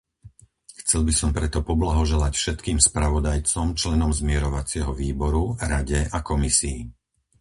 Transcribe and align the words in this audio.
Chcel 0.81 1.01
by 1.07 1.13
som 1.21 1.29
preto 1.37 1.59
poblahoželať 1.69 2.33
všetkým 2.35 2.79
spravodajcom, 2.87 3.67
členom 3.81 4.09
zmierovacieho 4.19 4.91
výboru, 5.03 5.43
Rade 5.71 6.01
a 6.15 6.19
Komisii. 6.29 6.79